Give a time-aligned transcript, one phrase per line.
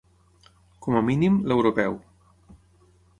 [0.85, 1.99] Com a mínim, l’europeu.